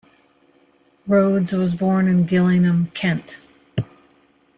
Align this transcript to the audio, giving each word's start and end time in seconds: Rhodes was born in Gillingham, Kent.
Rhodes 1.07 1.53
was 1.53 1.75
born 1.75 2.07
in 2.07 2.25
Gillingham, 2.25 2.87
Kent. 2.95 3.39